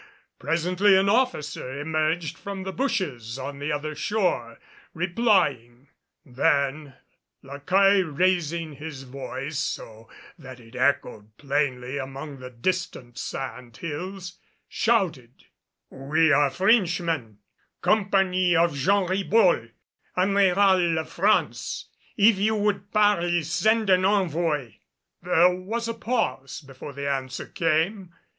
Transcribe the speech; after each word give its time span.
Presently 0.39 0.95
an 0.97 1.09
officer 1.09 1.79
emerged 1.79 2.35
from 2.35 2.63
the 2.63 2.73
bushes 2.73 3.37
on 3.37 3.59
the 3.59 3.71
other 3.71 3.93
shore, 3.93 4.57
replying. 4.95 5.89
Then 6.25 6.95
La 7.43 7.59
Caille 7.59 8.05
raising 8.05 8.73
his 8.73 9.03
voice 9.03 9.59
so 9.59 10.09
that 10.39 10.59
it 10.59 10.75
echoed 10.75 11.37
plainly 11.37 11.99
among 11.99 12.39
the 12.39 12.49
distant 12.49 13.19
sand 13.19 13.77
hills, 13.77 14.39
shouted, 14.67 15.45
"We 15.91 16.31
are 16.31 16.49
Frenchmen, 16.49 17.37
company 17.83 18.55
of 18.55 18.73
Jean 18.73 19.05
Ribault, 19.07 19.69
Admiral 20.17 20.97
of 20.97 21.11
France. 21.11 21.85
If 22.17 22.39
you 22.39 22.55
would 22.55 22.91
parley, 22.91 23.43
send 23.43 23.91
an 23.91 24.03
envoy." 24.05 24.77
There 25.21 25.53
was 25.53 25.87
a 25.87 25.93
pause 25.93 26.59
before 26.61 26.93
the 26.93 27.07
answer 27.07 27.45
came. 27.45 28.13